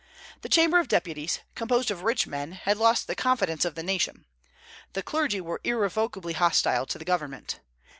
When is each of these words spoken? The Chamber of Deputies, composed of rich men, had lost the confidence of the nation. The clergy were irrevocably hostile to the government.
The 0.41 0.49
Chamber 0.49 0.79
of 0.79 0.87
Deputies, 0.87 1.41
composed 1.53 1.91
of 1.91 2.01
rich 2.01 2.25
men, 2.25 2.53
had 2.53 2.75
lost 2.77 3.05
the 3.05 3.13
confidence 3.13 3.65
of 3.65 3.75
the 3.75 3.83
nation. 3.83 4.25
The 4.93 5.03
clergy 5.03 5.41
were 5.41 5.61
irrevocably 5.63 6.33
hostile 6.33 6.87
to 6.87 6.97
the 6.97 7.05
government. 7.05 7.59